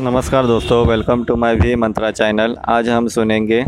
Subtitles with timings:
[0.00, 3.60] नमस्कार दोस्तों welcome to my V Mantra channel आज हम सुनेंगे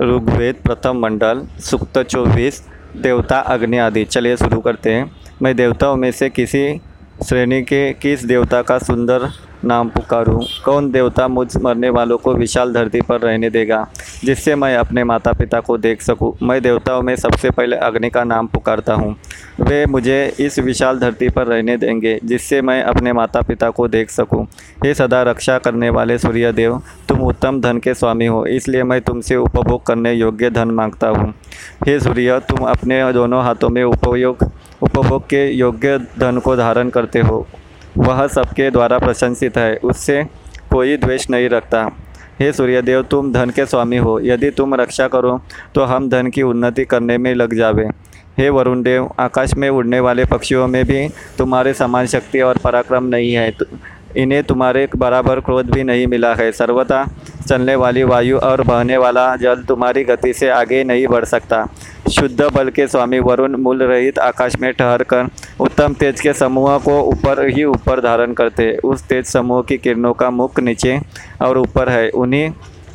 [0.00, 2.60] ऋग्वेद प्रथम मंडल, सुक्त चौबीस,
[2.96, 5.10] देवता अग्नि आदि। चलिए शुरू करते हैं।
[5.42, 6.80] मैं देवताओं में से किसी
[7.28, 9.28] श्रेणी के किस देवता का सुंदर
[9.64, 10.38] नाम पुकारूं?
[10.64, 13.84] कौन देवता मुझ मरने वालों को विशाल धरती पर रहने देगा,
[14.24, 16.32] जिससे मैं अपने माता पिता को देख सकूँ?
[16.42, 19.16] मैं देवताओं में सबसे पहले अग्नि का नाम पुकारता हूँ।
[19.60, 24.10] वे मुझे इस विशाल धरती पर रहने देंगे, जिससे मैं अपने माता पिता को देख
[24.10, 24.44] सकूँ।
[24.84, 29.00] हे सदा रक्षा करने वाले सूर्य देव तुम उत्तम धन के स्वामी हो, इसलिए मैं
[29.00, 31.32] तुमसे उपभोग करने योग्य धन माँगता हूँ।
[31.86, 34.50] हे सूर्य, तुम अपने दोनों हाथों में उपयोग,
[34.82, 37.46] उपभोग के योग्य धन को धारण करते हो।
[37.98, 40.22] वह सबके द्वारा प्रशंसित है, उससे
[40.70, 41.88] कोई द्वेष नहीं रखता।
[42.40, 45.40] हे सूर्यदेव, तुम धन के स्वामी हो, यदि तुम रक्षा करो
[45.74, 47.88] तो हम धन की उन्नति करने में लग जावे।
[48.38, 53.04] हे वरुण देव, आकाश में उड़ने वाले पक्षियों में भी तुम्हारे समान शक्ति और पराक्रम
[53.04, 53.52] नहीं है।
[54.16, 57.04] इन्हें तुम्हारे बराबर क्रोध भी नहीं मिला है। सर्वथा
[57.48, 61.64] चलने वाली वायु और बहने वाला जल तुम्हारी गति से आगे नहीं बढ़ सकता।
[62.10, 65.28] शुद्ध बल के स्वामी वरुण मूल रहित आकाश में ठहर कर
[65.60, 70.12] उत्तम तेज के समूह को ऊपर ही ऊपर धारण करते। उस तेज समूह की किरणों
[70.12, 70.98] का मुख नीचे
[71.42, 72.50] और ऊपर है। उन्हीं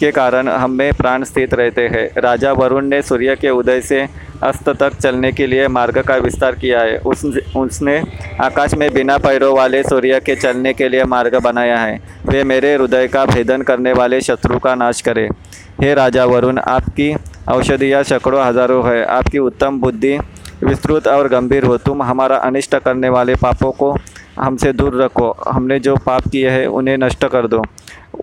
[0.00, 4.06] के कारण हम प्राण स्थित रहते हैं। राजा वरुण ने सूर्य के उदय से
[4.42, 7.24] अस्त तक चलने के लिए मार्ग का विस्तार किया है। उस,
[7.56, 7.98] उसने
[8.40, 12.74] आकाश में बिना पैरों वाले सूर्य के चलने के लिए मार्ग बनाया है। वे मेरे
[12.74, 15.28] हृदय का भेदन करने वाले शत्रु का नाश करें।
[15.80, 17.14] हे राजा वरुण, आपकी
[17.48, 20.18] औषधियाँ सैकड़ों हज़ारों है। आपकी उत्तम बुद्धि
[20.64, 23.94] विस्तृत और गंभीर हो। तुम हमारा अनिष्ट करने वाले पापों को
[24.38, 27.62] हमसे दूर रखो। हमने जो पाप किए हैं, उन्हें नष्ट कर दो।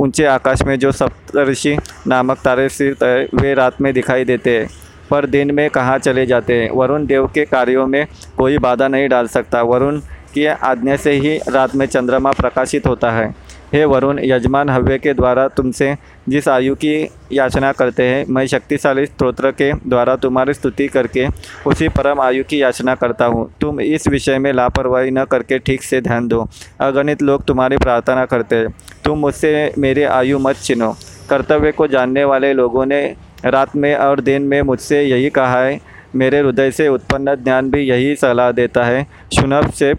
[0.02, 4.70] ऊँचे आकाश में जो सप्तऋषि नामक तारे स्थित है, वे रात में दिखाई देते हैं,
[5.10, 6.70] पर दिन में कहाँ चले जाते हैं?
[6.70, 10.00] वरुण देव के कार्यों में कोई बाधा नहीं डाल सकता। वरुण
[10.34, 15.14] की आज्ञा से ही रात में चंद्रमा प्रकाशित होता है। हे वरुण, यजमान हव्य के
[15.14, 15.96] द्वारा तुमसे
[16.30, 21.28] जिस आयु की याचना करते हैं, मैं शक्तिशाली स्त्रोत्र के द्वारा तुम्हारी स्तुति करके
[21.68, 25.84] उसी परम आयु की याचना करता हूँ। तुम इस विषय में लापरवाही न करके ठीक
[25.84, 26.48] से ध्यान दो।
[26.80, 28.74] अगणित लोग तुम्हारी प्रार्थना करते हैं।
[29.06, 30.96] तुम मुझसे मेरे आयु मत चिनो।
[31.30, 33.16] कर्तव्य को जानने वाले लोगों ने
[33.46, 35.80] रात में और दिन में मुझसे यही कहा है।
[36.16, 39.94] मेरे हृदय से उत्पन्न ज्ञान भी यही सलाह देता है। शुनब से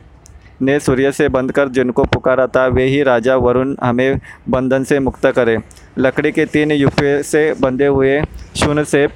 [0.63, 5.27] ने सूर्य से बंधकर जिनको पुकारा था, वे ही राजा वरुण हमें बंधन से मुक्त
[5.27, 5.57] करें।
[5.99, 8.21] लकड़ी के तीन युपे से बंधे हुए
[8.57, 9.09] शून्य से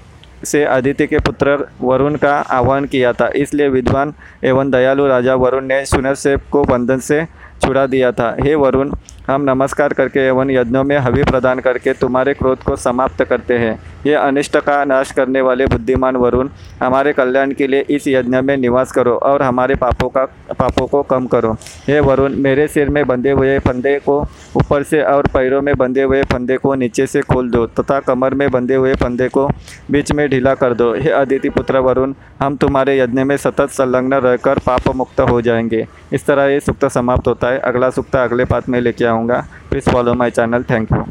[0.44, 4.12] से आदित्य के पुत्र वरुण का आह्वान किया था। इसलिए विद्वान
[4.44, 7.24] एवं दयालु राजा वरुण ने सुनसेप को बंधन से
[7.62, 8.90] छुड़ा दिया था। हे वरुण
[9.28, 13.82] हम नमस्कार करके एवं यज्ञों में हवि प्रदान करके तुम्हारे क्रोध को समाप्त करते हैं।
[14.06, 16.48] ये अनिष्ट का नाश करने वाले बुद्धिमान वरुण,
[16.82, 20.24] हमारे कल्याण के लिए इस यज्ञ में निवास करो और हमारे पापों का,
[20.58, 21.52] पापों को कम करो।
[21.88, 24.20] हे वरुण, मेरे सिर में बंधे हुए फंदे को
[24.56, 28.34] ऊपर से और पैरों में बंधे हुए फंदे को नीचे से खोल दो तथा कमर
[28.34, 29.48] में बंधे हुए फंदे को
[29.90, 34.14] बीच में ढीला कर दो। हे अदिति पुत्र वरुण, हम तुम्हारे यज्ञ में सतत संलग्न
[34.14, 38.44] रहकर पाप मुक्त हो जाएँगे। इस तरह ये सुक्त समाप्त होता है। अगला सुक्त अगले
[38.44, 40.64] पात में लेके आऊँगा please follow my channel.
[40.70, 41.04] Thank you.